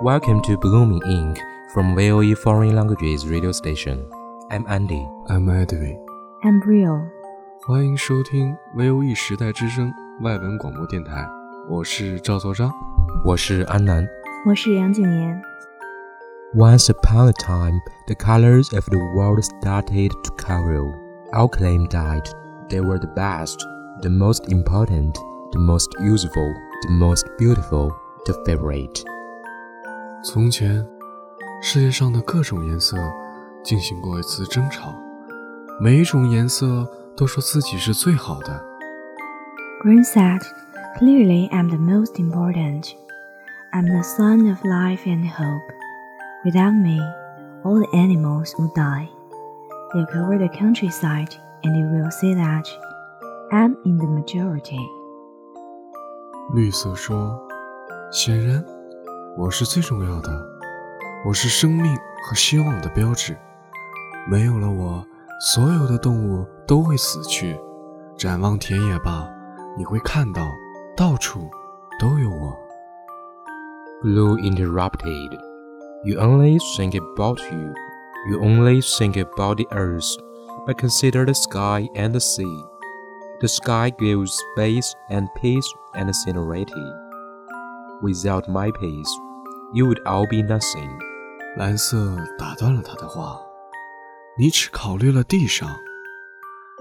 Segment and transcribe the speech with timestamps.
[0.00, 1.40] Welcome to Bloom in Ink.
[1.74, 4.08] from VOE Foreign Languages Radio Station.
[4.48, 5.04] I'm Andy.
[5.28, 5.98] I'm Edwin.
[6.44, 7.04] I'm Real.
[7.66, 9.12] 欢迎收听 VOE
[16.88, 20.94] upon a time, the colors of the world started to color.
[21.32, 22.32] All claim that
[22.70, 23.66] They were the best,
[24.02, 25.18] the most important,
[25.50, 27.90] the most useful, the most beautiful,
[28.26, 29.04] the favorite.
[30.24, 30.84] 从前，
[31.62, 32.96] 世界上的各种颜色
[33.62, 34.92] 进行过一次争吵，
[35.80, 36.86] 每一种颜色
[37.16, 38.60] 都说自己是最好的。
[39.82, 40.40] Green said,
[40.98, 42.94] Clearly I'm the most important.
[43.72, 45.62] I'm the sun of life and hope.
[46.44, 46.98] Without me,
[47.62, 49.08] all the animals would die.
[49.94, 52.66] Look over the countryside and you will see that
[53.52, 54.80] I'm in the majority.
[56.54, 57.38] 绿色说
[58.10, 58.64] ：“显然，
[59.37, 60.29] 我是最重要的，
[61.25, 63.37] 我是生命和希望的标志。
[64.29, 65.05] 没有了我，
[65.39, 67.59] 所有的动物都会死去。
[68.17, 69.27] 展望田野吧，
[69.77, 70.47] 你会看到，
[70.95, 71.49] 到处
[71.99, 72.55] 都有我。”
[74.03, 75.39] Blue interrupted.
[76.03, 77.73] You only think about you.
[78.29, 80.15] You only think about the earth,
[80.67, 82.63] but consider the sky and the sea.
[83.39, 86.93] The sky gives space and peace and serenity.
[88.01, 89.09] Without my peace,
[89.72, 90.90] you would all be nothing.
[91.56, 93.40] 蓝色打断了他的话
[94.38, 95.68] ：“你只考虑了地上，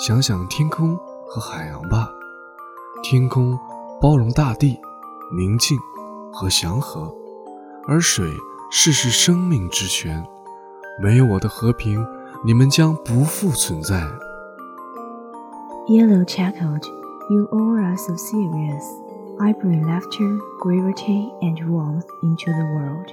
[0.00, 0.96] 想想天空
[1.26, 2.10] 和海洋吧。
[3.02, 3.58] 天空
[4.00, 4.80] 包容大地、
[5.36, 5.78] 宁静
[6.32, 7.14] 和祥和，
[7.86, 8.32] 而水
[8.70, 10.24] 世是生命之泉。
[11.00, 12.04] 没有我的和平，
[12.44, 14.00] 你们将不复存在。”
[15.86, 16.82] Yellow chuckled,
[17.30, 18.82] You all are so serious.
[19.43, 23.11] I bring laughter, gravity, and warmth into the world.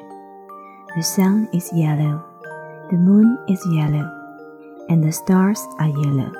[0.97, 2.25] The sun is yellow,
[2.91, 4.11] the moon is yellow,
[4.89, 6.33] and the stars are yellow.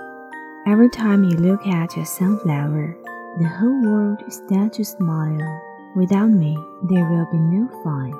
[0.67, 2.97] Every time you look at a sunflower,
[3.39, 5.61] the whole world starts to smile.
[5.95, 6.59] Without me,
[6.89, 8.13] there will be no fun.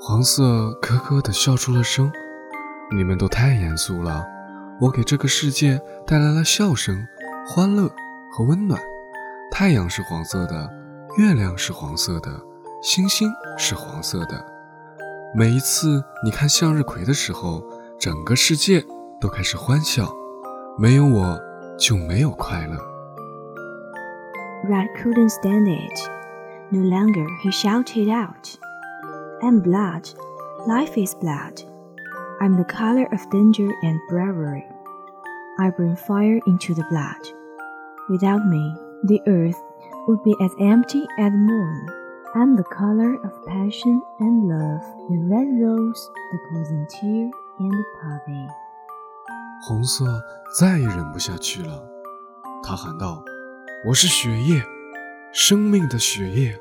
[0.00, 2.10] 黄色咯咯地笑出了声。
[2.90, 4.26] 你们都太严肃了，
[4.80, 7.06] 我给这个世界带来了笑声、
[7.46, 7.90] 欢乐
[8.32, 8.80] 和温暖。
[9.54, 10.70] 太阳是黄色的，
[11.18, 12.30] 月亮是黄色的，
[12.82, 14.44] 星星是黄色的。
[15.34, 17.62] 每一次你看向日葵的时候，
[17.98, 18.84] 整个世界
[19.20, 20.12] 都开始欢笑。
[20.78, 21.38] 没有我，
[21.78, 22.76] 就没有快乐。
[24.64, 25.98] Red couldn't stand it.
[26.70, 28.56] No longer he shouted out,
[29.40, 30.08] I'm blood.
[30.66, 31.64] Life is blood.
[32.40, 34.64] I'm the color of danger and bravery.
[35.58, 37.34] I bring fire into the blood.
[38.08, 38.74] Without me,
[39.07, 39.57] The earth
[40.07, 41.85] would be as empty as moon.
[42.33, 47.29] I'm the color of passion and love, the red rose, the poison tear,
[47.59, 48.47] and the poppy.
[49.67, 50.05] 红色
[50.59, 51.87] 再也忍不下去了，
[52.61, 53.23] 他喊道
[53.87, 54.61] ：“我是血液，
[55.31, 56.55] 生命的血液，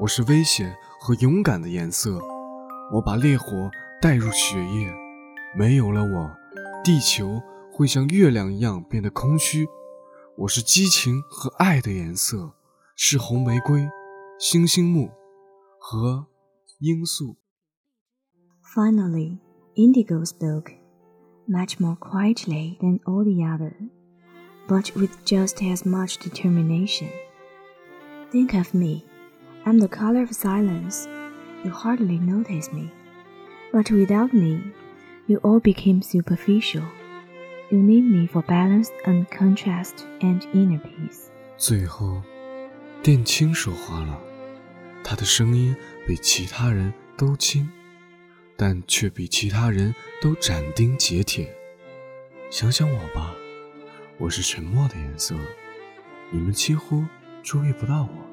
[0.00, 2.18] 我是危险和勇敢的颜色。
[2.92, 4.92] 我把烈火带入血液，
[5.56, 6.30] 没有了我，
[6.82, 9.68] 地球会像月亮一样变得空虚。
[10.36, 12.54] 我是激情和爱的颜色，
[12.96, 13.82] 是红玫瑰、
[14.40, 15.08] 猩猩木
[15.78, 16.26] 和
[16.80, 17.36] 罂粟。
[18.74, 19.38] Finally,
[19.76, 20.72] Indigo spoke,
[21.48, 23.74] much more quietly than all the other,
[24.66, 27.10] but with just as much determination.
[28.32, 29.04] Think of me.
[29.64, 31.06] I'm the color of silence.
[31.62, 32.90] You hardly notice me.
[33.72, 34.72] But without me,
[35.28, 36.82] you all became superficial.
[37.74, 41.24] You need me for balance and contrast and inner peace.
[41.56, 42.22] 最后，
[43.02, 44.16] 电青说话了，
[45.02, 45.74] 他的声音
[46.06, 47.68] 比其他人都轻。
[48.56, 49.92] 但却比其他人
[50.22, 51.52] 都斩钉截铁。
[52.48, 53.34] 想想我吧，
[54.18, 55.34] 我是沉默的颜色，
[56.30, 57.04] 你们几乎
[57.42, 58.24] 注意不到我。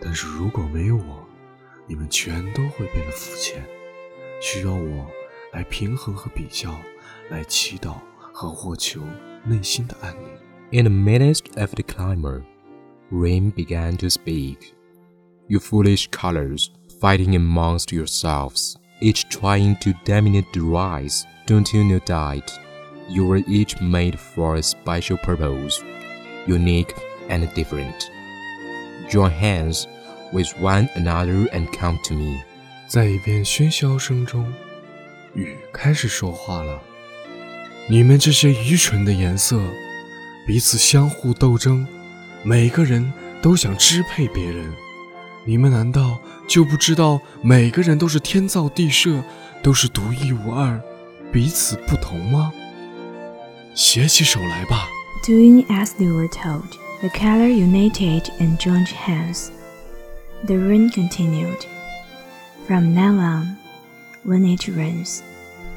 [0.00, 1.28] 但是如果没有我，
[1.86, 3.62] 你们全都会变得肤浅，
[4.40, 5.06] 需要我
[5.52, 6.74] 来平衡和比较，
[7.28, 7.96] 来祈祷
[8.33, 9.01] 和获求
[9.43, 10.29] 内心的安宁。
[10.71, 12.43] In the midst of the climber,
[13.11, 14.73] rain began to speak.
[15.47, 16.69] You foolish colors,
[16.99, 21.23] fighting amongst yourselves each trying to dominate the rise.
[21.47, 22.51] Don't you know that?
[23.09, 25.81] You were each made for a special purpose,
[26.45, 26.93] unique
[27.29, 28.11] and different.
[29.09, 29.87] Join hands
[30.31, 32.37] with one another and come to me.
[32.87, 34.45] 在一片喧嚣声中，
[35.33, 36.79] 雨开始说话了。
[37.86, 39.60] 你们这些愚蠢的颜色，
[40.46, 41.86] 彼此相互斗争，
[42.42, 44.72] 每个人都想支配别人。
[45.44, 49.22] 你们难道就不知道每个人都是天造地设，
[49.62, 50.80] 都是独一无二，
[51.30, 52.50] 彼此不同吗？
[53.74, 54.88] 携起手来吧。
[55.26, 56.64] Doing as they were told,
[57.00, 59.50] the color united and joined hands.
[60.46, 61.66] The rain continued.
[62.66, 63.56] From now on,
[64.24, 65.20] when it rains,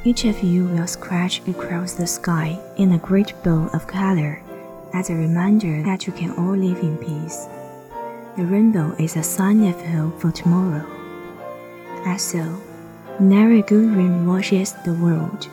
[0.06, 4.42] each of you will scratch across the sky in a great bow of color
[4.92, 7.46] as a reminder that you can all live in peace.
[8.36, 10.84] The rainbow is a sign of hope for tomorrow.
[12.04, 12.42] As so,
[13.20, 15.46] now a good rain washes the world,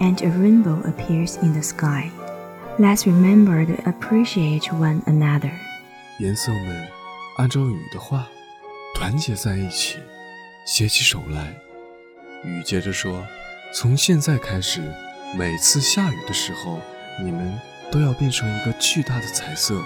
[0.00, 2.10] and a rainbow appears in the sky.
[2.78, 5.52] Let's remember to appreciate one another.
[6.18, 6.88] 颜色们，
[7.36, 8.26] 按照雨的话，
[8.94, 9.98] 团结在一起，
[10.66, 11.54] 携起手来。
[12.44, 13.24] 雨接着说：“
[13.73, 14.81] 从现在开始，
[15.37, 16.79] 每次下雨的时候，
[17.23, 17.59] 你们
[17.91, 19.81] 都要变成一个巨大的彩色。”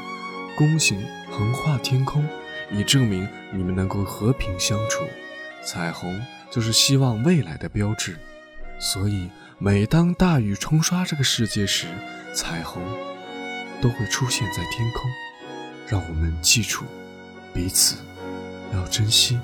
[0.58, 1.02] 弓形
[1.32, 2.24] 横跨天空，
[2.72, 5.04] 以证明你们能够和平相处。
[5.64, 8.18] 彩虹就是希望未来的标志，
[8.78, 11.88] 所以每当大雨冲刷这个世界时，
[12.34, 12.84] 彩虹
[13.82, 15.10] 都会出现在天空。
[15.88, 16.84] 让我们记住，
[17.54, 17.96] 彼此
[18.74, 19.40] 要珍惜。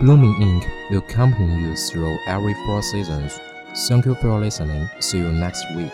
[0.00, 3.40] Blooming ink will accompany you through every four seasons.
[3.88, 4.88] Thank you for listening.
[5.00, 5.90] See you next week.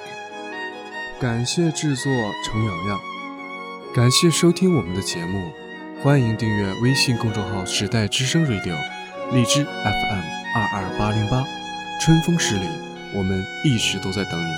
[1.18, 2.12] 感谢制作
[2.44, 3.00] 程洋洋，
[3.94, 5.50] 感谢收听我们的节目，
[6.02, 8.76] 欢迎订阅微信公众号“时代之声 Radio”，
[9.32, 10.24] 荔枝 FM
[10.54, 11.42] 二二八零八，
[11.98, 12.66] 春风十里，
[13.14, 14.52] 我们一直都在等你，